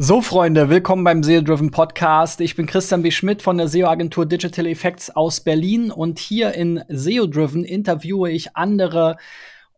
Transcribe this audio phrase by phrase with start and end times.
[0.00, 2.40] So, Freunde, willkommen beim SEO-Driven Podcast.
[2.40, 3.10] Ich bin Christian B.
[3.10, 9.16] Schmidt von der SEO-Agentur Digital Effects aus Berlin und hier in SEO-Driven interviewe ich andere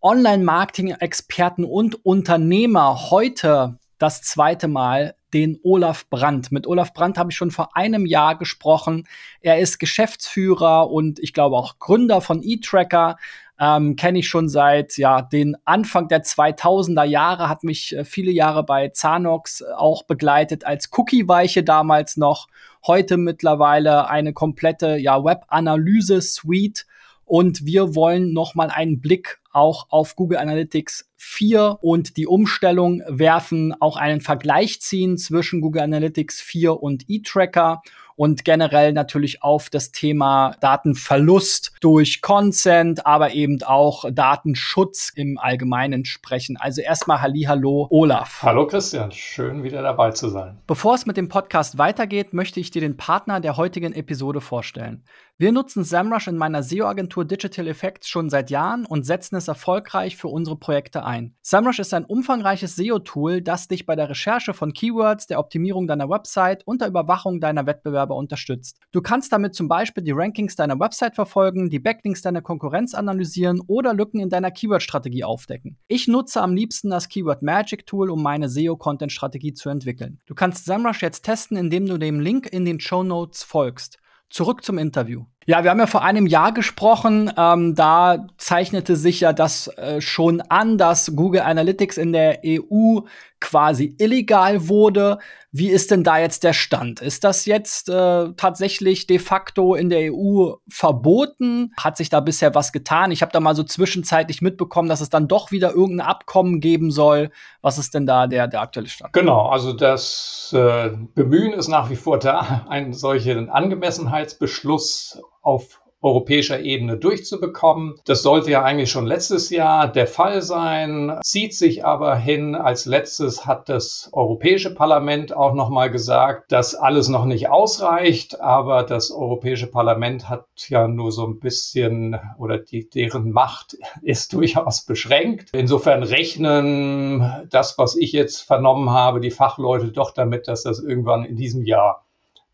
[0.03, 3.11] Online-Marketing-Experten und Unternehmer.
[3.11, 6.53] Heute das zweite Mal den Olaf Brandt.
[6.53, 9.07] Mit Olaf Brandt habe ich schon vor einem Jahr gesprochen.
[9.41, 13.17] Er ist Geschäftsführer und ich glaube auch Gründer von eTracker,
[13.61, 18.31] ähm, kenne ich schon seit ja den Anfang der 2000er Jahre, hat mich äh, viele
[18.31, 22.49] Jahre bei Zanox äh, auch begleitet als Cookie-Weiche damals noch.
[22.87, 26.87] Heute mittlerweile eine komplette ja Web-Analyse-Suite
[27.31, 33.03] und wir wollen noch mal einen Blick auch auf Google Analytics 4 und die Umstellung
[33.07, 37.83] werfen, auch einen Vergleich ziehen zwischen Google Analytics 4 und eTracker
[38.17, 46.05] und generell natürlich auf das Thema Datenverlust durch Consent, aber eben auch Datenschutz im Allgemeinen
[46.05, 46.57] sprechen.
[46.57, 48.43] Also erstmal Hallo Olaf.
[48.43, 50.59] Hallo Christian, schön wieder dabei zu sein.
[50.67, 55.05] Bevor es mit dem Podcast weitergeht, möchte ich dir den Partner der heutigen Episode vorstellen.
[55.41, 60.19] Wir nutzen SEMrush in meiner SEO-Agentur Digital Effects schon seit Jahren und setzen es erfolgreich
[60.19, 61.35] für unsere Projekte ein.
[61.41, 66.11] SEMrush ist ein umfangreiches SEO-Tool, das dich bei der Recherche von Keywords, der Optimierung deiner
[66.11, 68.81] Website und der Überwachung deiner Wettbewerber unterstützt.
[68.93, 73.63] Du kannst damit zum Beispiel die Rankings deiner Website verfolgen, die Backlinks deiner Konkurrenz analysieren
[73.67, 75.79] oder Lücken in deiner Keyword-Strategie aufdecken.
[75.89, 80.21] Ich nutze am liebsten das Keyword Magic Tool, um meine SEO-Content-Strategie zu entwickeln.
[80.27, 83.97] Du kannst SEMrush jetzt testen, indem du dem Link in den Show Notes folgst.
[84.31, 85.25] Zurück zum Interview.
[85.51, 87.33] Ja, wir haben ja vor einem Jahr gesprochen.
[87.37, 93.01] Ähm, da zeichnete sich ja das äh, schon an, dass Google Analytics in der EU
[93.41, 95.19] quasi illegal wurde.
[95.51, 97.01] Wie ist denn da jetzt der Stand?
[97.01, 101.73] Ist das jetzt äh, tatsächlich de facto in der EU verboten?
[101.77, 103.11] Hat sich da bisher was getan?
[103.11, 106.93] Ich habe da mal so zwischenzeitlich mitbekommen, dass es dann doch wieder irgendein Abkommen geben
[106.93, 107.31] soll.
[107.63, 109.13] Was ist denn da der, der aktuelle Stand?
[109.13, 116.61] Genau, also das äh, Bemühen ist nach wie vor da, einen solchen Angemessenheitsbeschluss auf europäischer
[116.61, 117.95] Ebene durchzubekommen.
[118.05, 122.55] Das sollte ja eigentlich schon letztes Jahr der Fall sein, zieht sich aber hin.
[122.55, 128.83] Als letztes hat das Europäische Parlament auch nochmal gesagt, dass alles noch nicht ausreicht, aber
[128.83, 134.83] das Europäische Parlament hat ja nur so ein bisschen oder die, deren Macht ist durchaus
[134.83, 135.51] beschränkt.
[135.53, 141.25] Insofern rechnen das, was ich jetzt vernommen habe, die Fachleute doch damit, dass das irgendwann
[141.25, 142.05] in diesem Jahr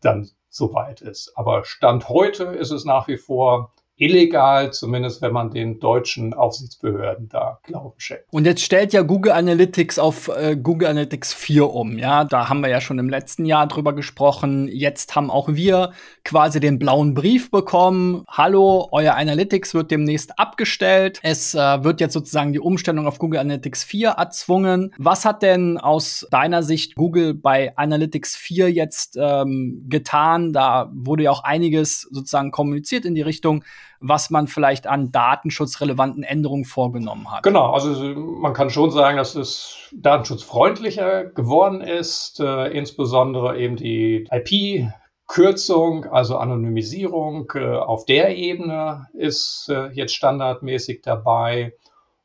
[0.01, 1.31] dann soweit ist.
[1.35, 7.29] Aber Stand heute ist es nach wie vor illegal, zumindest wenn man den deutschen Aufsichtsbehörden
[7.29, 8.25] da Glauben schenkt.
[8.31, 11.97] Und jetzt stellt ja Google Analytics auf äh, Google Analytics 4 um.
[11.97, 14.67] Ja, da haben wir ja schon im letzten Jahr drüber gesprochen.
[14.67, 15.93] Jetzt haben auch wir
[16.23, 18.23] quasi den blauen Brief bekommen.
[18.27, 21.19] Hallo, euer Analytics wird demnächst abgestellt.
[21.23, 24.93] Es äh, wird jetzt sozusagen die Umstellung auf Google Analytics 4 erzwungen.
[24.97, 30.53] Was hat denn aus deiner Sicht Google bei Analytics 4 jetzt ähm, getan?
[30.53, 33.63] Da wurde ja auch einiges sozusagen kommuniziert in die Richtung,
[33.99, 37.43] was man vielleicht an datenschutzrelevanten Änderungen vorgenommen hat.
[37.43, 44.27] Genau, also man kann schon sagen, dass es datenschutzfreundlicher geworden ist, äh, insbesondere eben die
[44.31, 44.91] IP.
[45.27, 51.73] Kürzung, also Anonymisierung äh, auf der Ebene ist äh, jetzt standardmäßig dabei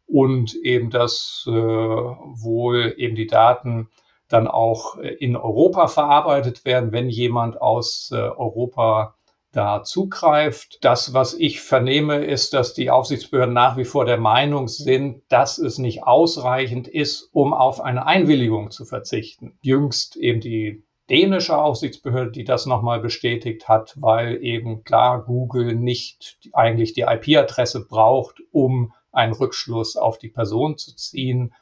[0.07, 3.89] und eben, dass äh, wohl eben die Daten
[4.29, 9.15] dann auch in Europa verarbeitet werden, wenn jemand aus Europa
[9.53, 10.79] da zugreift.
[10.83, 15.59] Das, was ich vernehme, ist, dass die Aufsichtsbehörden nach wie vor der Meinung sind, dass
[15.59, 19.59] es nicht ausreichend ist, um auf eine Einwilligung zu verzichten.
[19.61, 26.39] Jüngst eben die dänische Aufsichtsbehörde, die das nochmal bestätigt hat, weil eben klar Google nicht
[26.55, 31.53] eigentlich die IP-Adresse braucht, um einen Rückschluss auf die Person zu ziehen.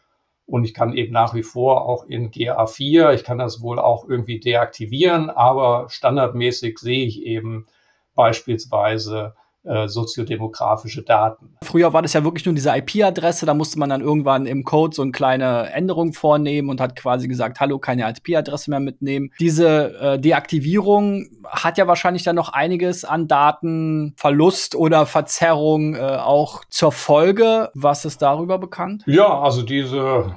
[0.47, 4.09] Und ich kann eben nach wie vor auch in GA4, ich kann das wohl auch
[4.09, 7.67] irgendwie deaktivieren, aber standardmäßig sehe ich eben,
[8.15, 11.55] beispielsweise äh, soziodemografische Daten.
[11.63, 14.97] Früher war das ja wirklich nur diese IP-Adresse, da musste man dann irgendwann im Code
[14.97, 19.33] so eine kleine Änderung vornehmen und hat quasi gesagt, hallo, keine IP-Adresse mehr mitnehmen.
[19.39, 26.65] Diese äh, Deaktivierung hat ja wahrscheinlich dann noch einiges an Datenverlust oder Verzerrung äh, auch
[26.71, 27.71] zur Folge.
[27.75, 29.03] Was ist darüber bekannt?
[29.07, 30.35] Ja, also diese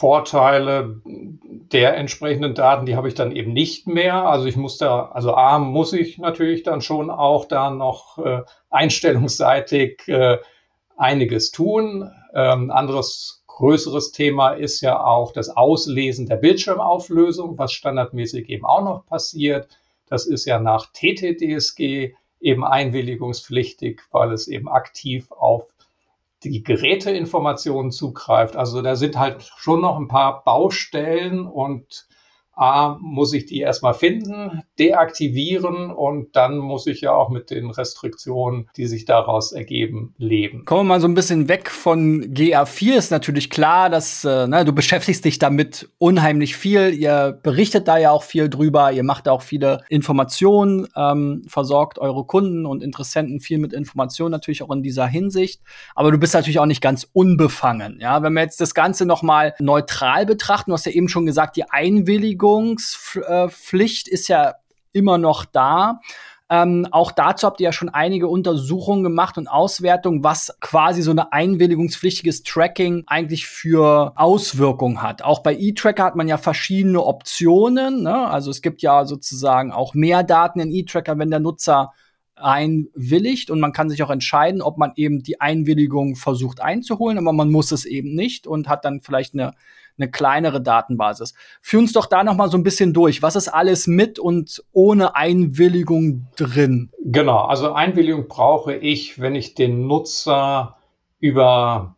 [0.00, 4.24] Vorteile der entsprechenden Daten, die habe ich dann eben nicht mehr.
[4.24, 8.40] Also ich muss da, also A, muss ich natürlich dann schon auch da noch äh,
[8.70, 10.38] einstellungsseitig äh,
[10.96, 12.10] einiges tun.
[12.32, 18.82] Ähm, anderes größeres Thema ist ja auch das Auslesen der Bildschirmauflösung, was standardmäßig eben auch
[18.82, 19.68] noch passiert.
[20.08, 25.66] Das ist ja nach TTDSG eben einwilligungspflichtig, weil es eben aktiv auf
[26.44, 28.56] die Geräteinformationen zugreift.
[28.56, 32.06] Also da sind halt schon noch ein paar Baustellen und
[32.60, 37.70] A, muss ich die erstmal finden, deaktivieren und dann muss ich ja auch mit den
[37.70, 40.66] Restriktionen, die sich daraus ergeben, leben.
[40.66, 42.96] Kommen wir mal so ein bisschen weg von GA4.
[42.96, 46.92] Ist natürlich klar, dass äh, ne, du beschäftigst dich damit unheimlich viel.
[46.92, 48.92] Ihr berichtet da ja auch viel drüber.
[48.92, 54.62] Ihr macht auch viele Informationen, ähm, versorgt eure Kunden und Interessenten viel mit Informationen natürlich
[54.62, 55.62] auch in dieser Hinsicht.
[55.94, 57.98] Aber du bist natürlich auch nicht ganz unbefangen.
[58.00, 61.24] Ja, wenn wir jetzt das Ganze noch mal neutral betrachten, du hast ja eben schon
[61.24, 64.54] gesagt, die Einwilligung Einwilligungspflicht ist ja
[64.92, 66.00] immer noch da.
[66.52, 71.12] Ähm, auch dazu habt ihr ja schon einige Untersuchungen gemacht und Auswertungen, was quasi so
[71.12, 75.22] eine einwilligungspflichtiges Tracking eigentlich für Auswirkungen hat.
[75.22, 78.02] Auch bei E-Tracker hat man ja verschiedene Optionen.
[78.02, 78.26] Ne?
[78.28, 81.92] Also es gibt ja sozusagen auch mehr Daten in E-Tracker, wenn der Nutzer
[82.34, 87.32] einwilligt und man kann sich auch entscheiden, ob man eben die Einwilligung versucht einzuholen, aber
[87.32, 89.52] man muss es eben nicht und hat dann vielleicht eine
[90.00, 91.34] eine kleinere Datenbasis.
[91.60, 93.22] Führ uns doch da noch mal so ein bisschen durch.
[93.22, 96.90] Was ist alles mit und ohne Einwilligung drin?
[97.04, 100.76] Genau, also Einwilligung brauche ich, wenn ich den Nutzer
[101.18, 101.96] über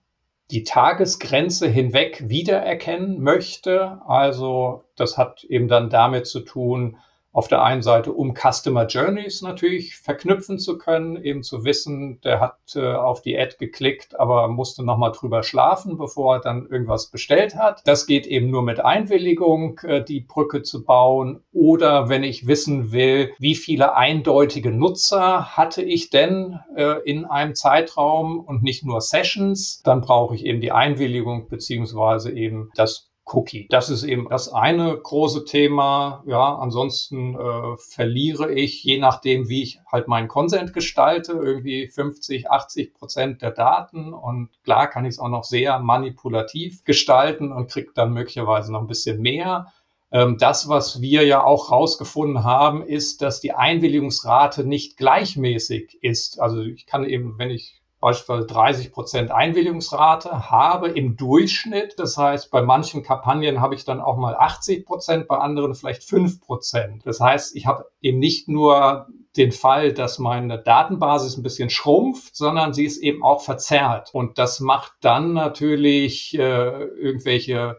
[0.50, 4.00] die Tagesgrenze hinweg wiedererkennen möchte.
[4.06, 6.98] Also das hat eben dann damit zu tun,
[7.32, 12.40] auf der einen Seite, um Customer Journeys natürlich verknüpfen zu können, eben zu wissen, der
[12.40, 17.10] hat äh, auf die Ad geklickt, aber musste nochmal drüber schlafen, bevor er dann irgendwas
[17.10, 17.82] bestellt hat.
[17.86, 21.42] Das geht eben nur mit Einwilligung, äh, die Brücke zu bauen.
[21.52, 27.54] Oder wenn ich wissen will, wie viele eindeutige Nutzer hatte ich denn äh, in einem
[27.54, 33.66] Zeitraum und nicht nur Sessions, dann brauche ich eben die Einwilligung beziehungsweise eben das Cookie.
[33.70, 36.22] Das ist eben das eine große Thema.
[36.26, 42.50] Ja, ansonsten äh, verliere ich, je nachdem, wie ich halt meinen Consent gestalte, irgendwie 50,
[42.50, 44.12] 80 Prozent der Daten.
[44.12, 48.80] Und klar kann ich es auch noch sehr manipulativ gestalten und kriege dann möglicherweise noch
[48.80, 49.72] ein bisschen mehr.
[50.10, 56.40] Ähm, das, was wir ja auch rausgefunden haben, ist, dass die Einwilligungsrate nicht gleichmäßig ist.
[56.40, 61.94] Also ich kann eben, wenn ich beispielsweise 30 Prozent Einwilligungsrate habe im Durchschnitt.
[61.98, 66.02] Das heißt, bei manchen Kampagnen habe ich dann auch mal 80 Prozent, bei anderen vielleicht
[66.02, 67.06] 5 Prozent.
[67.06, 69.06] Das heißt, ich habe eben nicht nur
[69.36, 74.10] den Fall, dass meine Datenbasis ein bisschen schrumpft, sondern sie ist eben auch verzerrt.
[74.12, 77.78] Und das macht dann natürlich äh, irgendwelche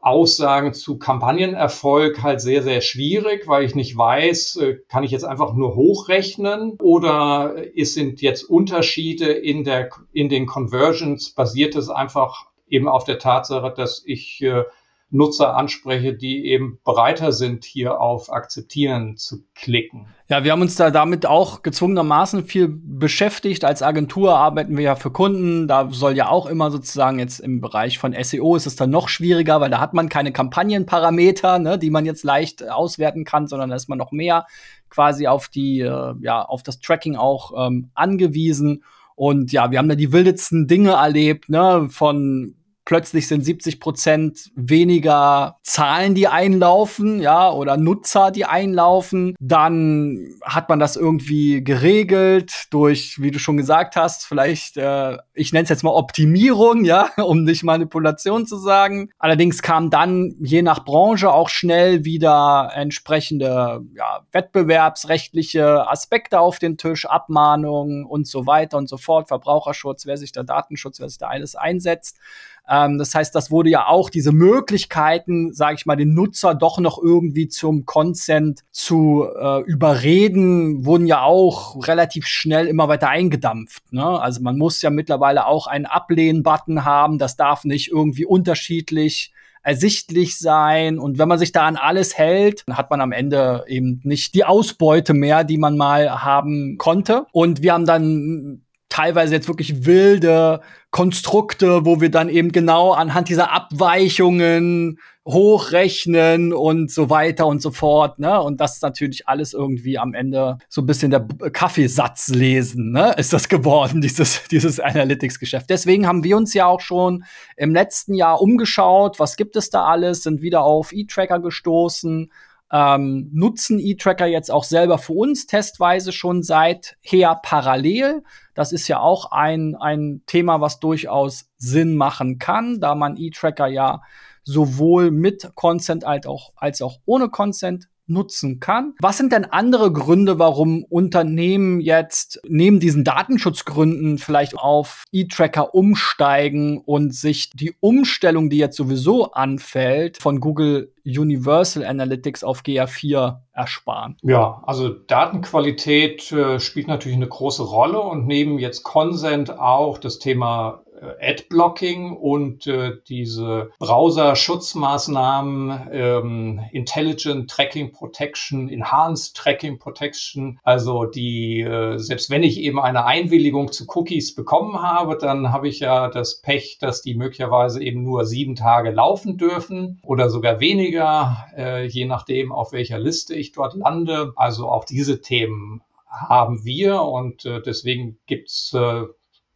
[0.00, 5.24] Aussagen zu Kampagnenerfolg halt sehr, sehr schwierig, weil ich nicht weiß, äh, kann ich jetzt
[5.24, 11.88] einfach nur hochrechnen oder ist, sind jetzt Unterschiede in, der, in den Conversions, basiert es
[11.88, 14.64] einfach eben auf der Tatsache, dass ich äh,
[15.10, 20.08] Nutzer anspreche, die eben bereiter sind, hier auf Akzeptieren zu klicken.
[20.28, 23.64] Ja, wir haben uns da damit auch gezwungenermaßen viel beschäftigt.
[23.64, 25.68] Als Agentur arbeiten wir ja für Kunden.
[25.68, 29.08] Da soll ja auch immer sozusagen jetzt im Bereich von SEO ist es dann noch
[29.08, 33.70] schwieriger, weil da hat man keine Kampagnenparameter, ne, die man jetzt leicht auswerten kann, sondern
[33.70, 34.46] da ist man noch mehr
[34.90, 38.82] quasi auf die, äh, ja, auf das Tracking auch ähm, angewiesen.
[39.14, 42.56] Und ja, wir haben da die wildesten Dinge erlebt, ne, von
[42.86, 49.34] plötzlich sind 70 Prozent weniger Zahlen, die einlaufen, ja, oder Nutzer, die einlaufen.
[49.40, 55.52] Dann hat man das irgendwie geregelt durch, wie du schon gesagt hast, vielleicht, äh, ich
[55.52, 59.10] nenne es jetzt mal Optimierung, ja, um nicht Manipulation zu sagen.
[59.18, 66.78] Allerdings kam dann je nach Branche auch schnell wieder entsprechende ja, wettbewerbsrechtliche Aspekte auf den
[66.78, 71.18] Tisch, Abmahnungen und so weiter und so fort, Verbraucherschutz, wer sich da Datenschutz, wer sich
[71.18, 72.20] da alles einsetzt.
[72.68, 76.78] Ähm, das heißt, das wurde ja auch diese Möglichkeiten, sage ich mal, den Nutzer doch
[76.78, 83.92] noch irgendwie zum Consent zu äh, überreden, wurden ja auch relativ schnell immer weiter eingedampft.
[83.92, 84.04] Ne?
[84.04, 87.18] Also man muss ja mittlerweile auch einen Ablehnen-Button haben.
[87.18, 89.32] Das darf nicht irgendwie unterschiedlich
[89.66, 91.00] ersichtlich sein.
[91.00, 94.34] Und wenn man sich da an alles hält, dann hat man am Ende eben nicht
[94.34, 97.26] die Ausbeute mehr, die man mal haben konnte.
[97.32, 103.28] Und wir haben dann teilweise jetzt wirklich wilde Konstrukte, wo wir dann eben genau anhand
[103.28, 108.40] dieser Abweichungen hochrechnen und so weiter und so fort, ne?
[108.40, 113.12] Und das ist natürlich alles irgendwie am Ende so ein bisschen der Kaffeesatz lesen, ne?
[113.18, 115.68] Ist das geworden, dieses, dieses Analytics-Geschäft.
[115.68, 117.24] Deswegen haben wir uns ja auch schon
[117.56, 122.30] im letzten Jahr umgeschaut, was gibt es da alles, sind wieder auf E-Tracker gestoßen,
[122.72, 128.24] ähm, nutzen E-Tracker jetzt auch selber für uns testweise schon seither parallel.
[128.54, 133.68] Das ist ja auch ein, ein Thema, was durchaus Sinn machen kann, da man E-Tracker
[133.68, 134.02] ja
[134.42, 138.94] sowohl mit Consent als auch, als auch ohne Consent nutzen kann.
[139.00, 146.78] Was sind denn andere Gründe, warum Unternehmen jetzt neben diesen Datenschutzgründen vielleicht auf E-Tracker umsteigen
[146.84, 154.16] und sich die Umstellung, die jetzt sowieso anfällt, von Google Universal Analytics auf GA4 ersparen?
[154.22, 160.18] Ja, also Datenqualität äh, spielt natürlich eine große Rolle und neben jetzt Consent auch das
[160.18, 160.82] Thema
[161.20, 171.98] Adblocking und äh, diese Browser-Schutzmaßnahmen, ähm, Intelligent Tracking Protection, Enhanced Tracking Protection, also die, äh,
[171.98, 176.40] selbst wenn ich eben eine Einwilligung zu Cookies bekommen habe, dann habe ich ja das
[176.40, 182.06] Pech, dass die möglicherweise eben nur sieben Tage laufen dürfen oder sogar weniger, äh, je
[182.06, 184.32] nachdem, auf welcher Liste ich dort lande.
[184.36, 189.02] Also auch diese Themen haben wir und äh, deswegen gibt's äh,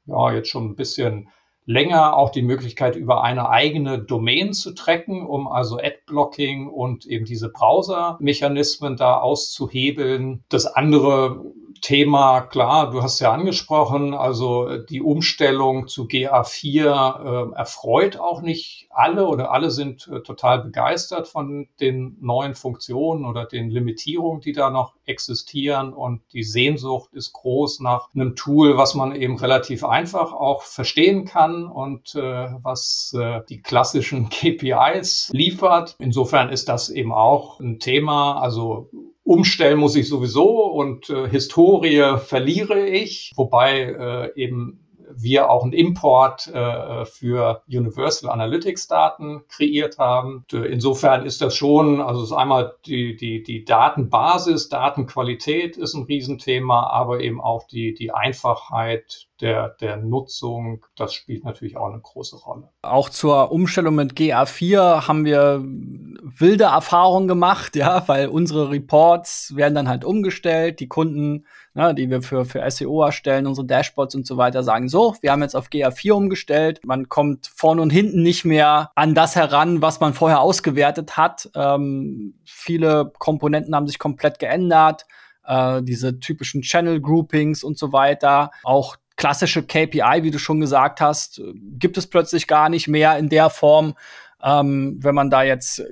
[0.07, 1.29] ja, jetzt schon ein bisschen
[1.67, 7.25] länger auch die Möglichkeit, über eine eigene Domain zu tracken, um also Adblocking und eben
[7.25, 10.43] diese Browser-Mechanismen da auszuhebeln.
[10.49, 11.45] Das andere
[11.81, 18.89] Thema, klar, du hast ja angesprochen, also die Umstellung zu GA4 äh, erfreut auch nicht
[18.91, 24.53] alle oder alle sind äh, total begeistert von den neuen Funktionen oder den Limitierungen, die
[24.53, 29.85] da noch existieren und die Sehnsucht ist groß nach einem Tool, was man eben relativ
[29.85, 35.97] einfach auch verstehen kann und äh, was äh, die klassischen KPIs liefert.
[35.99, 38.91] Insofern ist das eben auch ein Thema, also
[39.31, 44.81] umstellen muss ich sowieso und äh, Historie verliere ich, wobei äh, eben
[45.15, 50.45] wir auch einen Import äh, für Universal Analytics Daten kreiert haben.
[50.51, 55.95] Und, äh, insofern ist das schon, also ist einmal die, die, die Datenbasis, Datenqualität ist
[55.95, 61.89] ein Riesenthema, aber eben auch die, die Einfachheit der, der Nutzung, das spielt natürlich auch
[61.89, 62.69] eine große Rolle.
[62.83, 69.75] Auch zur Umstellung mit GA4 haben wir wilde Erfahrungen gemacht, ja, weil unsere Reports werden
[69.75, 74.27] dann halt umgestellt, die Kunden, ne, die wir für, für SEO erstellen, unsere Dashboards und
[74.27, 78.23] so weiter, sagen so, wir haben jetzt auf GA4 umgestellt, man kommt vorne und hinten
[78.23, 81.51] nicht mehr an das heran, was man vorher ausgewertet hat.
[81.55, 85.07] Ähm, viele Komponenten haben sich komplett geändert
[85.51, 88.51] äh, diese typischen Channel Groupings und so weiter.
[88.63, 91.43] Auch klassische KPI, wie du schon gesagt hast,
[91.79, 93.95] gibt es plötzlich gar nicht mehr in der Form.
[94.43, 95.83] Ähm, wenn man da jetzt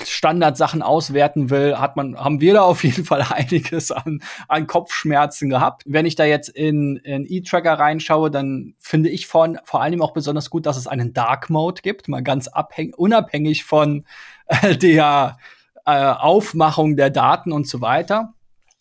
[0.00, 5.50] Standardsachen auswerten will, hat man, haben wir da auf jeden Fall einiges an, an Kopfschmerzen
[5.50, 5.82] gehabt.
[5.86, 10.12] Wenn ich da jetzt in, in E-Tracker reinschaue, dann finde ich von, vor allem auch
[10.12, 14.06] besonders gut, dass es einen Dark Mode gibt, mal ganz abhängig, unabhängig von
[14.46, 15.36] äh, der
[15.84, 18.34] äh, Aufmachung der Daten und so weiter.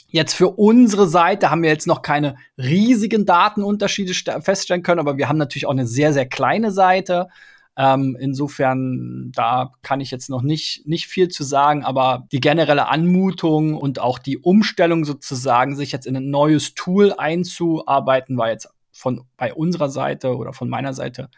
[0.10, 5.28] Jetzt für unsere Seite haben wir jetzt noch keine riesigen Datenunterschiede feststellen können, aber wir
[5.28, 7.28] haben natürlich auch eine sehr, sehr kleine Seite.
[7.76, 12.88] Ähm, insofern, da kann ich jetzt noch nicht, nicht viel zu sagen, aber die generelle
[12.88, 18.70] Anmutung und auch die Umstellung sozusagen, sich jetzt in ein neues Tool einzuarbeiten, war jetzt
[18.92, 21.30] von bei unserer Seite oder von meiner Seite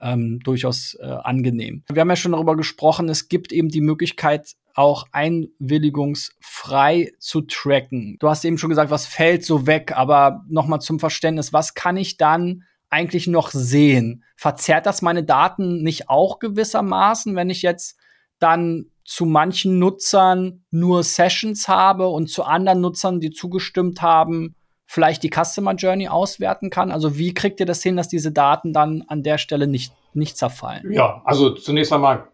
[0.00, 1.82] ähm, durchaus äh, angenehm.
[1.92, 8.16] Wir haben ja schon darüber gesprochen, es gibt eben die Möglichkeit, auch einwilligungsfrei zu tracken.
[8.20, 11.96] Du hast eben schon gesagt, was fällt so weg, aber nochmal zum Verständnis, was kann
[11.96, 14.22] ich dann eigentlich noch sehen?
[14.36, 17.98] Verzerrt das meine Daten nicht auch gewissermaßen, wenn ich jetzt
[18.38, 24.54] dann zu manchen Nutzern nur Sessions habe und zu anderen Nutzern, die zugestimmt haben,
[24.90, 26.90] vielleicht die Customer Journey auswerten kann?
[26.90, 30.38] Also wie kriegt ihr das hin, dass diese Daten dann an der Stelle nicht, nicht
[30.38, 30.90] zerfallen?
[30.90, 32.26] Ja, also zunächst einmal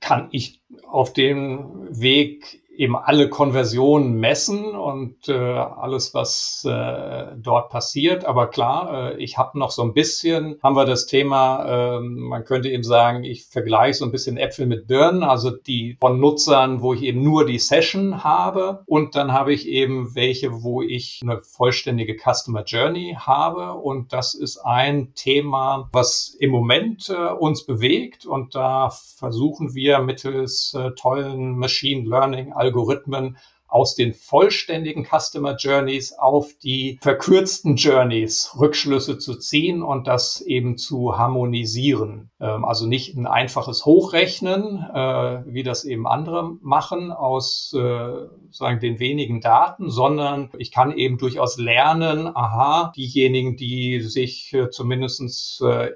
[0.00, 7.68] kann ich auf dem Weg eben alle Konversionen messen und äh, alles, was äh, dort
[7.68, 8.24] passiert.
[8.24, 12.42] Aber klar, äh, ich habe noch so ein bisschen, haben wir das Thema, äh, man
[12.46, 16.80] könnte eben sagen, ich vergleiche so ein bisschen Äpfel mit Birnen, also die von Nutzern,
[16.80, 18.82] wo ich eben nur die Session habe.
[18.86, 23.74] Und dann habe ich eben welche, wo ich eine vollständige Customer Journey habe.
[23.74, 28.24] Und das ist ein Thema, was im Moment äh, uns bewegt.
[28.24, 33.36] Und da versuchen wir mittels äh, tollen Machine Learning Algorithmen Algorithmen
[33.70, 40.76] aus den vollständigen Customer Journeys auf die verkürzten Journeys Rückschlüsse zu ziehen und das eben
[40.76, 42.30] zu harmonisieren.
[42.40, 48.10] Ähm, also nicht ein einfaches Hochrechnen, äh, wie das eben andere machen aus äh,
[48.50, 54.70] sagen den wenigen Daten, sondern ich kann eben durchaus lernen, aha, diejenigen, die sich äh,
[54.70, 55.20] zumindest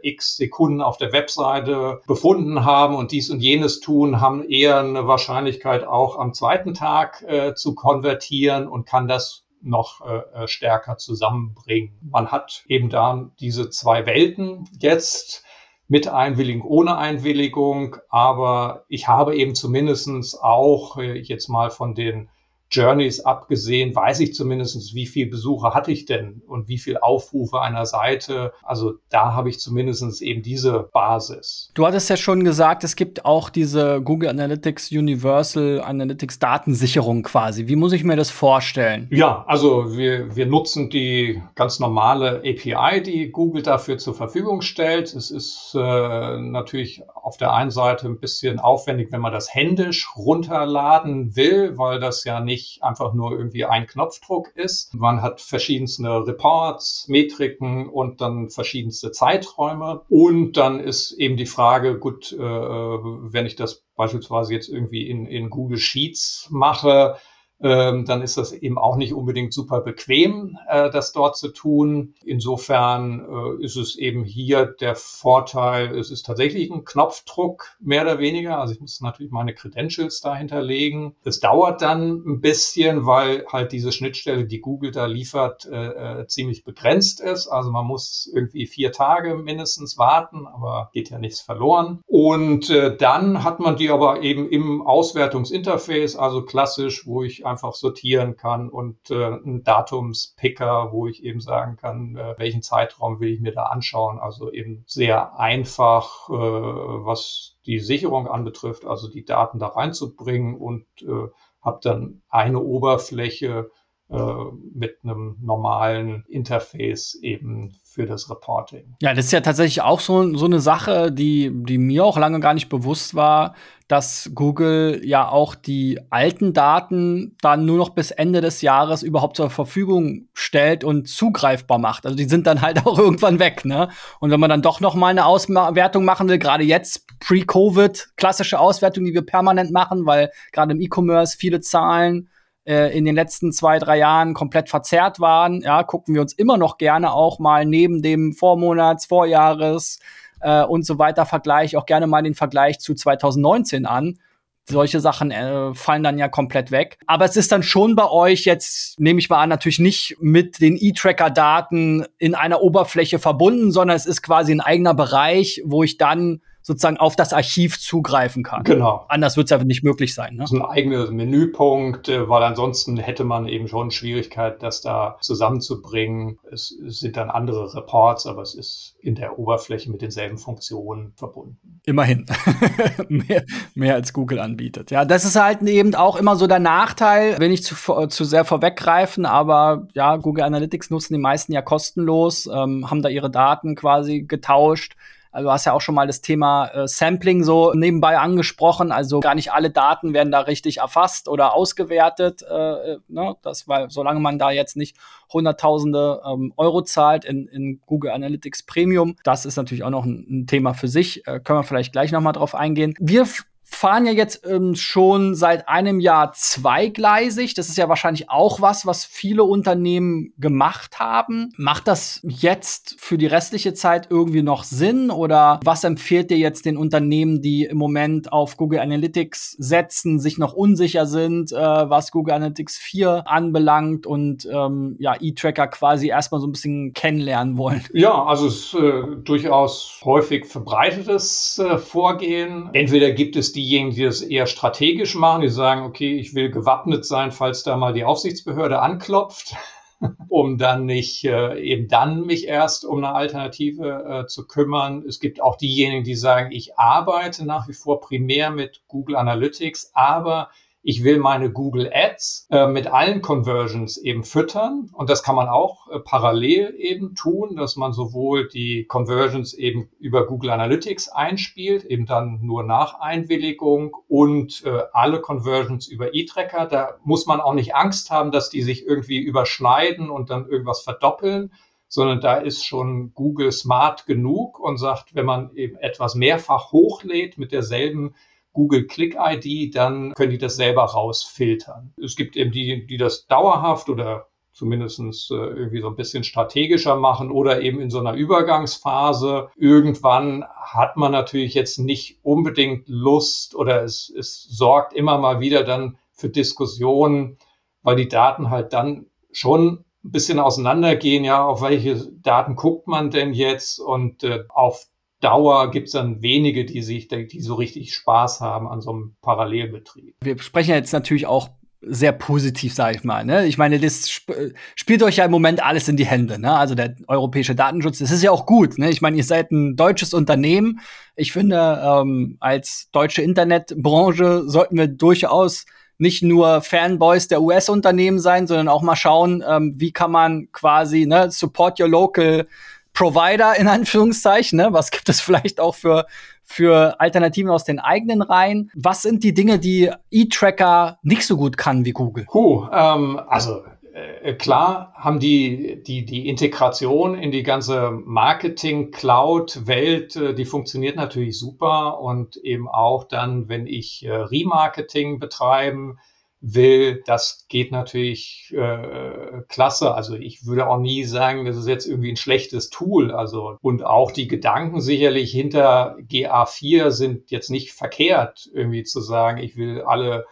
[0.03, 5.07] x Sekunden auf der Webseite befunden haben und dies und jenes tun, haben eher eine
[5.07, 10.99] Wahrscheinlichkeit auch am zweiten Tag äh, zu konvertieren und kann das noch äh, äh, stärker
[10.99, 11.99] zusammenbringen.
[12.03, 15.43] Man hat eben da diese zwei Welten jetzt
[15.89, 22.29] mit Einwilligung, ohne Einwilligung, aber ich habe eben zumindestens auch äh, jetzt mal von den
[22.75, 27.61] Journeys abgesehen, weiß ich zumindest, wie viel Besucher hatte ich denn und wie viel Aufrufe
[27.61, 28.53] einer Seite.
[28.63, 31.71] Also da habe ich zumindest eben diese Basis.
[31.75, 37.69] Du hattest ja schon gesagt, es gibt auch diese Google Analytics Universal Analytics Datensicherung quasi.
[37.69, 39.09] Wie muss ich mir das vorstellen?
[39.11, 45.15] Ja, also wir, wir nutzen die ganz normale API, die Google dafür zur Verfügung stellt.
[45.15, 50.09] Es ist äh, natürlich auf der einen Seite ein bisschen aufwendig, wenn man das händisch
[50.17, 54.95] runterladen will, weil das ja nicht einfach nur irgendwie ein Knopfdruck ist.
[54.95, 60.03] Man hat verschiedenste Reports, Metriken und dann verschiedenste Zeiträume.
[60.09, 65.27] Und dann ist eben die Frage, gut, äh, wenn ich das beispielsweise jetzt irgendwie in,
[65.27, 67.17] in Google Sheets mache,
[67.65, 72.15] ähm, dann ist das eben auch nicht unbedingt super bequem, äh, das dort zu tun.
[72.23, 73.27] Insofern
[73.59, 78.59] äh, ist es eben hier der Vorteil, es ist tatsächlich ein Knopfdruck, mehr oder weniger.
[78.59, 81.17] Also ich muss natürlich meine Credentials dahinter legen.
[81.25, 86.65] Es dauert dann ein bisschen, weil halt diese Schnittstelle, die Google da liefert, äh, ziemlich
[86.65, 87.49] begrenzt ist.
[87.49, 92.01] Also man muss irgendwie vier Tage mindestens warten, aber geht ja nichts verloren.
[92.07, 92.69] Und
[92.99, 98.69] dann hat man die aber eben im Auswertungsinterface, also klassisch, wo ich einfach sortieren kann
[98.69, 103.53] und äh, ein Datumspicker, wo ich eben sagen kann, äh, welchen Zeitraum will ich mir
[103.53, 104.19] da anschauen.
[104.19, 110.85] Also eben sehr einfach, äh, was die Sicherung anbetrifft, also die Daten da reinzubringen und
[111.03, 111.29] äh,
[111.63, 113.71] habe dann eine Oberfläche
[114.11, 114.45] äh,
[114.75, 118.97] mit einem normalen Interface eben für das Reporting.
[119.01, 122.41] Ja, das ist ja tatsächlich auch so, so eine Sache, die, die mir auch lange
[122.41, 123.55] gar nicht bewusst war,
[123.89, 129.37] dass Google ja auch die alten Daten dann nur noch bis Ende des Jahres überhaupt
[129.37, 132.07] zur Verfügung stellt und zugreifbar macht.
[132.07, 133.91] Also die sind dann halt auch irgendwann weg, ne?
[134.21, 138.59] Und wenn man dann doch noch mal eine Auswertung machen will, gerade jetzt pre-Covid, klassische
[138.59, 142.31] Auswertung, die wir permanent machen, weil gerade im E-Commerce viele Zahlen
[142.65, 146.57] äh, in den letzten zwei, drei Jahren komplett verzerrt waren, ja, gucken wir uns immer
[146.57, 149.99] noch gerne auch mal neben dem Vormonats, Vorjahres
[150.45, 154.19] äh, und so weiter Vergleich auch gerne mal den Vergleich zu 2019 an.
[154.67, 156.99] Solche Sachen äh, fallen dann ja komplett weg.
[157.07, 160.61] Aber es ist dann schon bei euch jetzt, nehme ich mal an, natürlich nicht mit
[160.61, 165.99] den E-Tracker-Daten in einer Oberfläche verbunden, sondern es ist quasi ein eigener Bereich, wo ich
[165.99, 168.65] dann sozusagen auf das Archiv zugreifen kann.
[168.65, 169.05] Genau.
[169.09, 170.37] Anders wird es einfach nicht möglich sein.
[170.37, 170.47] Ne?
[170.47, 176.39] So ein eigener Menüpunkt, äh, weil ansonsten hätte man eben schon Schwierigkeit, das da zusammenzubringen.
[176.51, 181.13] Es, es sind dann andere Reports, aber es ist in der Oberfläche mit denselben Funktionen
[181.17, 181.81] verbunden.
[181.85, 182.25] Immerhin.
[183.11, 184.91] mehr, mehr als Google anbietet.
[184.91, 188.47] Ja, das ist halt eben auch immer so der Nachteil, will nicht zu, zu sehr
[188.47, 193.75] vorweggreifen, aber ja, Google Analytics nutzen die meisten ja kostenlos, ähm, haben da ihre Daten
[193.75, 194.97] quasi getauscht
[195.35, 198.93] also du hast ja auch schon mal das Thema äh, Sampling so nebenbei angesprochen.
[198.93, 202.43] Also gar nicht alle Daten werden da richtig erfasst oder ausgewertet.
[202.49, 203.35] Äh, äh, ne?
[203.43, 204.97] Das, weil solange man da jetzt nicht
[205.33, 210.25] Hunderttausende ähm, Euro zahlt in, in Google Analytics Premium, das ist natürlich auch noch ein,
[210.31, 211.27] ein Thema für sich.
[211.27, 212.95] Äh, können wir vielleicht gleich noch mal drauf eingehen.
[213.01, 213.27] Wir
[213.65, 217.55] fahren ja jetzt ähm, schon seit einem Jahr zweigleisig.
[217.55, 221.53] Das ist ja wahrscheinlich auch was, was viele Unternehmen gemacht haben.
[221.57, 225.11] Macht das jetzt für die restliche Zeit irgendwie noch Sinn?
[225.11, 230.39] Oder was empfiehlt dir jetzt den Unternehmen, die im Moment auf Google Analytics setzen, sich
[230.39, 236.41] noch unsicher sind, äh, was Google Analytics 4 anbelangt und ähm, ja, E-Tracker quasi erstmal
[236.41, 237.85] so ein bisschen kennenlernen wollen?
[237.95, 242.71] Ja, also es ist äh, durchaus häufig verbreitetes äh, Vorgehen.
[242.73, 247.05] Entweder gibt es diejenigen, die das eher strategisch machen, die sagen, okay, ich will gewappnet
[247.05, 249.55] sein, falls da mal die Aufsichtsbehörde anklopft,
[250.29, 255.05] um dann nicht äh, eben dann mich erst um eine Alternative äh, zu kümmern.
[255.07, 259.93] Es gibt auch diejenigen, die sagen, ich arbeite nach wie vor primär mit Google Analytics,
[259.95, 260.51] aber
[260.87, 264.91] ich will meine Google Ads äh, mit allen Conversions eben füttern.
[264.93, 269.89] Und das kann man auch äh, parallel eben tun, dass man sowohl die Conversions eben
[269.99, 276.67] über Google Analytics einspielt, eben dann nur nach Einwilligung und äh, alle Conversions über E-Tracker.
[276.67, 280.83] Da muss man auch nicht Angst haben, dass die sich irgendwie überschneiden und dann irgendwas
[280.83, 281.51] verdoppeln
[281.87, 287.39] sondern da ist schon Google smart genug und sagt, wenn man eben etwas mehrfach hochlädt
[287.39, 288.17] mit derselben
[288.55, 291.93] Google Click ID, dann können die das selber rausfiltern.
[292.03, 296.97] Es gibt eben die, die das dauerhaft oder zumindest äh, irgendwie so ein bisschen strategischer
[296.97, 299.51] machen oder eben in so einer Übergangsphase.
[299.57, 305.65] Irgendwann hat man natürlich jetzt nicht unbedingt Lust oder es, es sorgt immer mal wieder
[305.65, 307.37] dann für Diskussionen,
[307.83, 313.11] weil die Daten halt dann schon ein bisschen auseinandergehen, ja, auf welche Daten guckt man
[313.11, 314.87] denn jetzt und äh, auf
[315.25, 319.17] Dauer gibt es dann wenige, die sich, die so richtig Spaß haben an so einem
[319.23, 320.17] Parallelbetrieb.
[320.23, 321.49] Wir sprechen jetzt natürlich auch
[321.81, 323.25] sehr positiv, sage ich mal.
[323.25, 323.47] Ne?
[323.47, 326.39] Ich meine, das sp spielt euch ja im Moment alles in die Hände.
[326.39, 326.55] Ne?
[326.55, 328.79] Also der europäische Datenschutz, das ist ja auch gut.
[328.79, 328.91] Ne?
[328.91, 330.81] Ich meine, ihr seid ein deutsches Unternehmen.
[331.17, 335.65] Ich finde, ähm, als deutsche Internetbranche sollten wir durchaus
[335.97, 341.07] nicht nur Fanboys der US-Unternehmen sein, sondern auch mal schauen, ähm, wie kann man quasi
[341.07, 342.47] ne, support your local
[342.95, 344.57] Provider in Anführungszeichen.
[344.57, 344.69] Ne?
[344.71, 346.07] Was gibt es vielleicht auch für
[346.45, 348.71] für Alternativen aus den eigenen Reihen.
[348.75, 352.27] Was sind die Dinge, die E-Tracker nicht so gut kann wie Google?
[352.31, 360.35] Puh, ähm, also äh, klar haben die, die, die Integration in die ganze Marketing-Cloud-Welt, äh,
[360.35, 365.99] die funktioniert natürlich super und eben auch dann, wenn ich äh, Remarketing betreiben
[366.45, 367.03] will.
[367.07, 369.95] Das geht natürlich äh, klasse.
[369.95, 373.11] Also ich würde auch nie sagen, das ist jetzt irgendwie ein schlechtes Tool.
[373.11, 379.39] Also und auch die Gedanken sicherlich hinter GA4 sind jetzt nicht verkehrt, irgendwie zu sagen,
[379.39, 380.27] ich will alle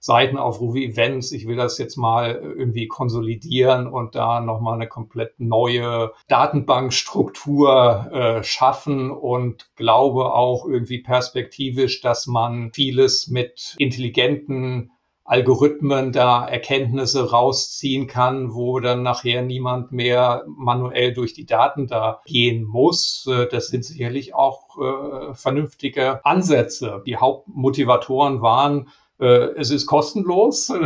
[0.00, 6.12] Seitenaufrufe, Events, ich will das jetzt mal irgendwie konsolidieren und da nochmal eine komplett neue
[6.28, 14.92] Datenbankstruktur äh, schaffen und glaube auch irgendwie perspektivisch, dass man vieles mit intelligenten
[15.28, 22.22] Algorithmen da Erkenntnisse rausziehen kann, wo dann nachher niemand mehr manuell durch die Daten da
[22.24, 23.28] gehen muss.
[23.30, 27.02] Äh, das sind sicherlich auch äh, vernünftige Ansätze.
[27.04, 28.88] Die Hauptmotivatoren waren,
[29.20, 30.72] äh, es ist kostenlos.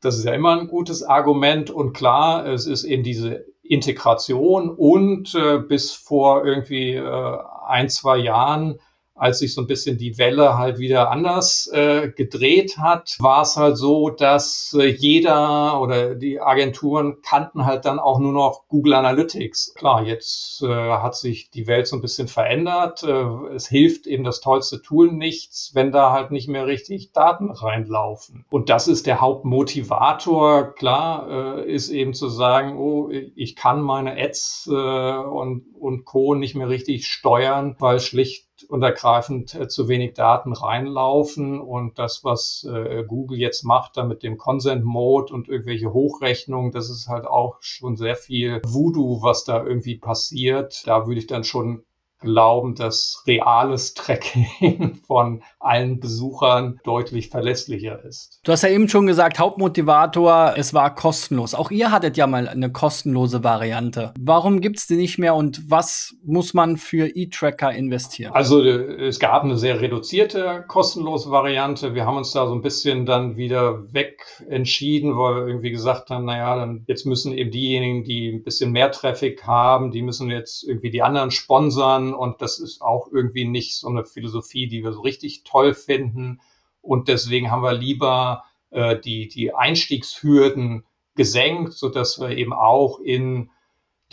[0.00, 1.70] Das ist ja immer ein gutes Argument.
[1.70, 8.80] Und klar, es ist eben diese Integration und äh, bis vor irgendwie ein, zwei Jahren
[9.14, 13.56] als sich so ein bisschen die Welle halt wieder anders äh, gedreht hat, war es
[13.56, 18.94] halt so, dass äh, jeder oder die Agenturen kannten halt dann auch nur noch Google
[18.94, 19.74] Analytics.
[19.74, 23.02] Klar, jetzt äh, hat sich die Welt so ein bisschen verändert.
[23.02, 27.50] Äh, es hilft eben das tollste Tool nichts, wenn da halt nicht mehr richtig Daten
[27.50, 28.44] reinlaufen.
[28.50, 30.74] Und das ist der Hauptmotivator.
[30.74, 36.34] Klar, äh, ist eben zu sagen, oh, ich kann meine Ads äh, und, und Co.
[36.34, 41.60] nicht mehr richtig steuern, weil schlicht und ergreifend äh, zu wenig Daten reinlaufen.
[41.60, 46.72] Und das, was äh, Google jetzt macht, da mit dem Consent Mode und irgendwelche Hochrechnungen,
[46.72, 50.86] das ist halt auch schon sehr viel Voodoo, was da irgendwie passiert.
[50.86, 51.84] Da würde ich dann schon
[52.22, 58.40] glauben, dass reales Tracking von allen Besuchern deutlich verlässlicher ist.
[58.44, 61.54] Du hast ja eben schon gesagt, Hauptmotivator, es war kostenlos.
[61.54, 64.14] Auch ihr hattet ja mal eine kostenlose Variante.
[64.18, 68.32] Warum gibt es die nicht mehr und was muss man für E-Tracker investieren?
[68.32, 71.94] Also äh, es gab eine sehr reduzierte kostenlose Variante.
[71.94, 76.10] Wir haben uns da so ein bisschen dann wieder weg entschieden, weil wir irgendwie gesagt
[76.10, 80.30] haben, naja, dann jetzt müssen eben diejenigen, die ein bisschen mehr Traffic haben, die müssen
[80.30, 84.82] jetzt irgendwie die anderen sponsern und das ist auch irgendwie nicht so eine Philosophie, die
[84.82, 86.40] wir so richtig toll finden.
[86.80, 92.98] Und deswegen haben wir lieber äh, die, die Einstiegshürden gesenkt, so dass wir eben auch
[92.98, 93.50] in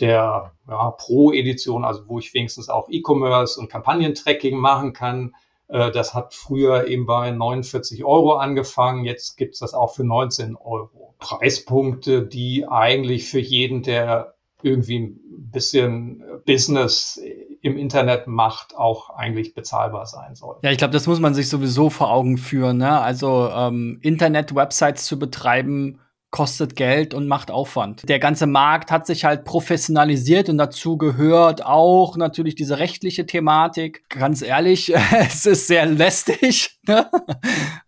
[0.00, 5.34] der ja, Pro-Edition, also wo ich wenigstens auch E-Commerce und Kampagnentracking machen kann,
[5.68, 10.56] äh, das hat früher eben bei 49 Euro angefangen, jetzt gibt's das auch für 19
[10.56, 11.14] Euro.
[11.18, 15.20] Preispunkte, die eigentlich für jeden, der irgendwie ein
[15.50, 17.20] bisschen Business
[17.62, 20.56] im Internet macht, auch eigentlich bezahlbar sein soll.
[20.62, 22.78] Ja, ich glaube, das muss man sich sowieso vor Augen führen.
[22.78, 23.00] Ne?
[23.00, 28.08] Also ähm, Internet-Websites zu betreiben, kostet Geld und macht Aufwand.
[28.08, 34.08] Der ganze Markt hat sich halt professionalisiert und dazu gehört auch natürlich diese rechtliche Thematik.
[34.08, 36.76] Ganz ehrlich, es ist sehr lästig.
[36.86, 37.08] Ne?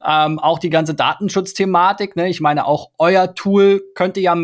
[0.06, 2.14] ähm, auch die ganze Datenschutzthematik.
[2.14, 2.28] Ne?
[2.28, 4.36] Ich meine, auch euer Tool könnte ja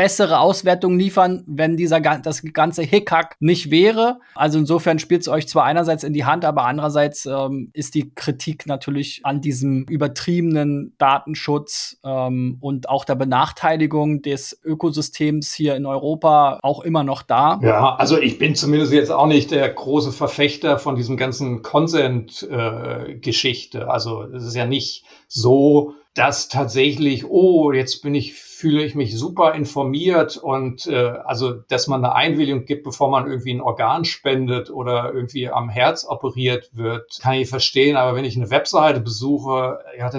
[0.00, 4.18] bessere Auswertungen liefern, wenn dieser das ganze Hickhack nicht wäre.
[4.34, 8.10] Also insofern spielt es euch zwar einerseits in die Hand, aber andererseits ähm, ist die
[8.14, 15.84] Kritik natürlich an diesem übertriebenen Datenschutz ähm, und auch der Benachteiligung des Ökosystems hier in
[15.84, 17.60] Europa auch immer noch da.
[17.62, 23.78] Ja, also ich bin zumindest jetzt auch nicht der große Verfechter von diesem ganzen Consent-Geschichte.
[23.80, 28.94] Äh, also es ist ja nicht so, dass tatsächlich, oh, jetzt bin ich, fühle ich
[28.94, 33.62] mich super informiert und äh, also, dass man eine Einwilligung gibt, bevor man irgendwie ein
[33.62, 37.96] Organ spendet oder irgendwie am Herz operiert wird, kann ich verstehen.
[37.96, 40.10] Aber wenn ich eine Webseite besuche, ja,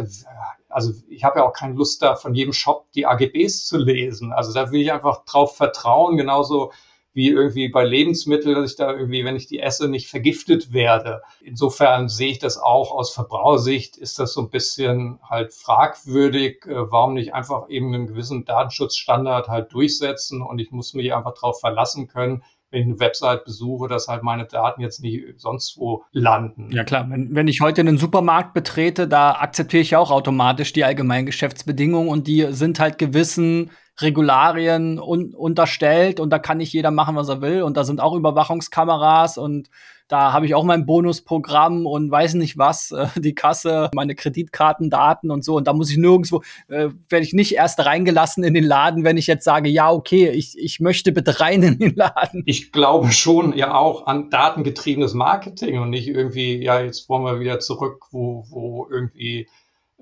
[0.69, 4.33] also ich habe ja auch keine Lust da von jedem Shop die AGBs zu lesen.
[4.33, 6.71] Also da will ich einfach drauf vertrauen, genauso
[7.13, 11.21] wie irgendwie bei Lebensmitteln, dass ich da irgendwie, wenn ich die esse, nicht vergiftet werde.
[11.41, 16.65] Insofern sehe ich das auch aus Verbrauchersicht, ist das so ein bisschen halt fragwürdig.
[16.65, 21.33] Äh, warum nicht einfach eben einen gewissen Datenschutzstandard halt durchsetzen und ich muss mich einfach
[21.33, 25.77] darauf verlassen können, wenn ich eine Website besuche, dass halt meine Daten jetzt nicht sonst
[25.77, 26.71] wo landen.
[26.71, 30.71] Ja klar, wenn, wenn ich heute einen Supermarkt betrete, da akzeptiere ich ja auch automatisch
[30.71, 36.73] die allgemeinen Geschäftsbedingungen und die sind halt gewissen Regularien un unterstellt und da kann nicht
[36.73, 37.63] jeder machen, was er will.
[37.63, 39.69] Und da sind auch Überwachungskameras und
[40.11, 45.31] da habe ich auch mein Bonusprogramm und weiß nicht was, äh, die Kasse, meine Kreditkartendaten
[45.31, 45.55] und so.
[45.55, 49.15] Und da muss ich nirgendwo, äh, werde ich nicht erst reingelassen in den Laden, wenn
[49.15, 52.43] ich jetzt sage, ja, okay, ich, ich möchte bitte rein in den Laden.
[52.45, 57.39] Ich glaube schon ja auch an datengetriebenes Marketing und nicht irgendwie, ja, jetzt wollen wir
[57.39, 59.47] wieder zurück, wo, wo irgendwie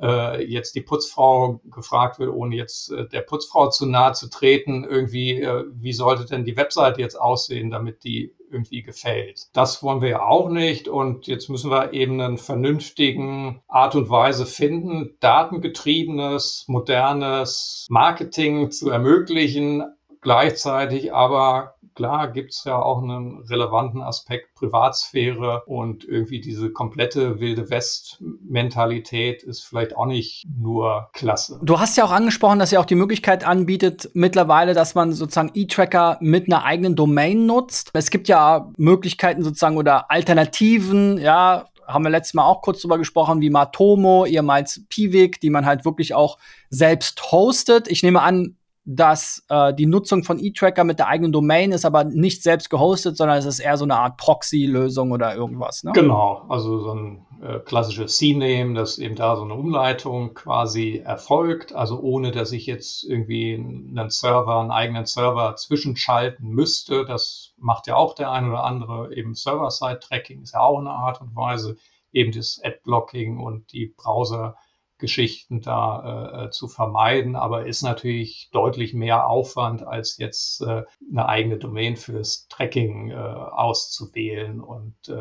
[0.02, 4.84] äh, jetzt die Putzfrau gefragt wird, ohne jetzt äh, der Putzfrau zu nahe zu treten,
[4.84, 9.48] irgendwie, äh, wie sollte denn die Webseite jetzt aussehen, damit die irgendwie gefällt.
[9.54, 14.10] Das wollen wir ja auch nicht und jetzt müssen wir eben einen vernünftigen Art und
[14.10, 19.84] Weise finden, datengetriebenes, modernes Marketing zu ermöglichen,
[20.22, 27.42] gleichzeitig aber klar gibt es ja auch einen relevanten Aspekt Privatsphäre und irgendwie diese komplette
[27.42, 31.60] Wilde West-Mentalität ist vielleicht auch nicht nur klasse.
[31.62, 35.52] Du hast ja auch angesprochen, dass ihr auch die Möglichkeit anbietet, mittlerweile, dass man sozusagen
[35.54, 37.90] E-Tracker mit einer eigenen Domain nutzt.
[37.92, 42.98] Es gibt ja Möglichkeiten sozusagen oder Alternativen, ja, haben wir letztes Mal auch kurz drüber
[42.98, 46.38] gesprochen, wie Matomo, ehemals Piwik, die man halt wirklich auch
[46.70, 47.90] selbst hostet.
[47.90, 48.56] Ich nehme an,
[48.92, 53.18] dass äh, die Nutzung von E-Tracker mit der eigenen Domain ist aber nicht selbst gehostet,
[53.18, 55.84] sondern es ist eher so eine Art Proxy-Lösung oder irgendwas.
[55.84, 55.92] Ne?
[55.94, 61.72] Genau, also so ein äh, klassisches C-Name, dass eben da so eine Umleitung quasi erfolgt,
[61.72, 67.06] also ohne dass ich jetzt irgendwie einen Server, einen eigenen Server zwischenschalten müsste.
[67.06, 69.14] Das macht ja auch der ein oder andere.
[69.14, 71.78] Eben Server-Side-Tracking ist ja auch eine Art und Weise,
[72.12, 74.56] eben das Ad-Blocking und die Browser-
[75.00, 81.28] Geschichten da äh, zu vermeiden, aber ist natürlich deutlich mehr Aufwand, als jetzt äh, eine
[81.28, 85.16] eigene Domain fürs Tracking äh, auszuwählen und äh,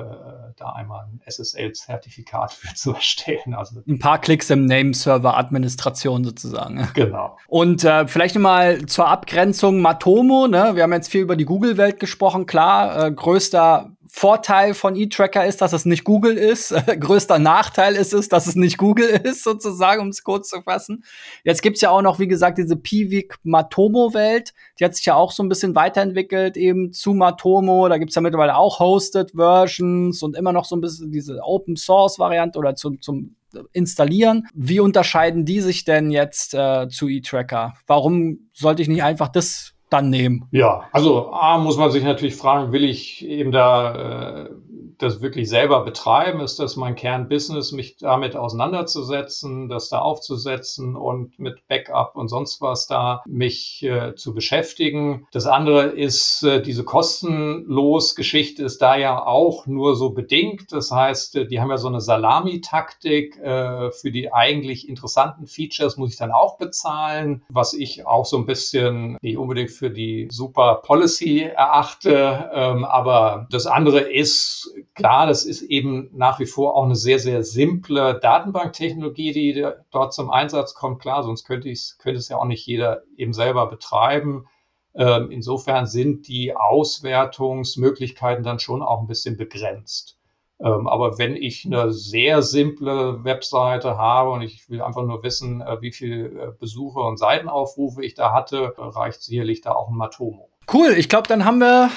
[0.56, 3.54] da einmal ein SSL-Zertifikat für zu erstellen.
[3.54, 6.88] Also ein paar Klicks im Name-Server-Administration sozusagen.
[6.94, 7.36] Genau.
[7.46, 10.48] Und äh, vielleicht mal zur Abgrenzung Matomo.
[10.48, 10.72] Ne?
[10.74, 12.46] Wir haben jetzt viel über die Google-Welt gesprochen.
[12.46, 16.74] Klar, äh, größter Vorteil von E-Tracker ist, dass es nicht Google ist.
[17.00, 21.04] Größter Nachteil ist es, dass es nicht Google ist, sozusagen, um es kurz zu fassen.
[21.44, 24.54] Jetzt gibt's ja auch noch, wie gesagt, diese Piwik Matomo-Welt.
[24.78, 27.88] Die hat sich ja auch so ein bisschen weiterentwickelt, eben zu Matomo.
[27.88, 31.76] Da gibt's ja mittlerweile auch Hosted Versions und immer noch so ein bisschen diese Open
[31.76, 33.36] Source-Variante oder zum, zum
[33.72, 34.46] installieren.
[34.54, 37.74] Wie unterscheiden die sich denn jetzt äh, zu E-Tracker?
[37.86, 40.46] Warum sollte ich nicht einfach das dann nehmen?
[40.50, 44.50] Ja, also A muss man sich natürlich fragen, will ich eben da äh,
[44.98, 46.40] das wirklich selber betreiben?
[46.40, 52.60] Ist das mein Kernbusiness, mich damit auseinanderzusetzen, das da aufzusetzen und mit Backup und sonst
[52.60, 55.26] was da mich äh, zu beschäftigen?
[55.32, 60.72] Das andere ist, äh, diese kostenlos Geschichte ist da ja auch nur so bedingt.
[60.72, 63.38] Das heißt, äh, die haben ja so eine Salami-Taktik.
[63.38, 68.36] Äh, für die eigentlich interessanten Features muss ich dann auch bezahlen, was ich auch so
[68.36, 72.50] ein bisschen nicht unbedingt für die super Policy erachte.
[72.52, 77.18] Ähm, aber das andere ist klar, das ist eben nach wie vor auch eine sehr,
[77.18, 81.00] sehr simple Datenbanktechnologie, die dort zum Einsatz kommt.
[81.00, 84.46] Klar, sonst könnte, könnte es ja auch nicht jeder eben selber betreiben.
[84.94, 90.18] Ähm, insofern sind die Auswertungsmöglichkeiten dann schon auch ein bisschen begrenzt.
[90.60, 95.60] Ähm, aber wenn ich eine sehr simple Webseite habe und ich will einfach nur wissen,
[95.60, 99.96] äh, wie viele äh, Besucher und Seitenaufrufe ich da hatte, reicht sicherlich da auch ein
[99.96, 100.48] Matomo.
[100.72, 101.90] Cool, ich glaube, dann haben wir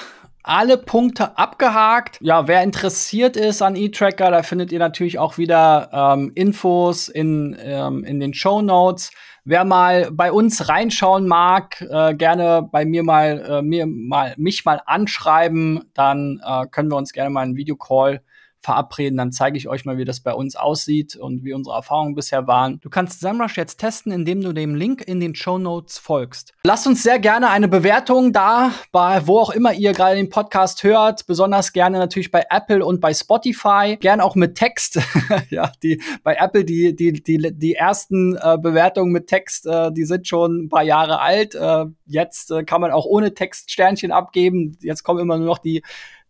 [0.43, 2.17] alle Punkte abgehakt.
[2.21, 7.57] Ja, wer interessiert ist an E-Tracker, da findet ihr natürlich auch wieder ähm, Infos in,
[7.59, 9.11] ähm, in den Show Notes.
[9.43, 14.65] Wer mal bei uns reinschauen mag, äh, gerne bei mir mal, äh, mir mal mich
[14.65, 18.21] mal anschreiben, dann äh, können wir uns gerne mal einen Videocall
[18.61, 19.17] verabreden.
[19.17, 22.47] Dann zeige ich euch mal, wie das bei uns aussieht und wie unsere Erfahrungen bisher
[22.47, 22.79] waren.
[22.81, 26.53] Du kannst SEMrush jetzt testen, indem du dem Link in den Show Notes folgst.
[26.63, 30.83] Lasst uns sehr gerne eine Bewertung da, bei wo auch immer ihr gerade den Podcast
[30.83, 31.25] hört.
[31.25, 33.97] Besonders gerne natürlich bei Apple und bei Spotify.
[33.99, 34.99] Gern auch mit Text.
[35.49, 40.05] ja, die bei Apple die die die die ersten äh, Bewertungen mit Text, äh, die
[40.05, 41.55] sind schon ein paar Jahre alt.
[41.55, 44.77] Äh, jetzt äh, kann man auch ohne Text Sternchen abgeben.
[44.81, 45.81] Jetzt kommen immer nur noch die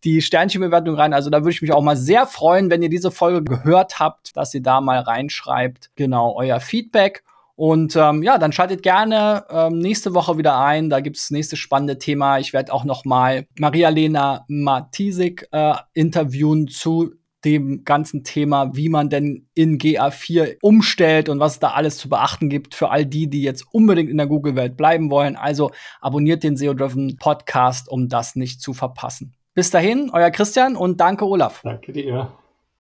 [0.04, 1.14] die Sternchenbewertung rein.
[1.14, 4.36] Also da würde ich mich auch mal sehr freuen, wenn ihr diese Folge gehört habt,
[4.36, 7.24] dass ihr da mal reinschreibt, genau, euer Feedback.
[7.56, 10.90] Und ähm, ja, dann schaltet gerne ähm, nächste Woche wieder ein.
[10.90, 12.40] Da gibt's nächste spannende Thema.
[12.40, 17.12] Ich werde auch noch mal Maria-Lena Matisik äh, interviewen zu
[17.46, 22.10] dem ganzen Thema, wie man denn in GA4 umstellt und was es da alles zu
[22.10, 25.36] beachten gibt für all die, die jetzt unbedingt in der Google-Welt bleiben wollen.
[25.36, 29.36] Also abonniert den SEO-Driven Podcast, um das nicht zu verpassen.
[29.54, 31.62] Bis dahin, euer Christian und danke, Olaf.
[31.64, 32.32] Danke dir.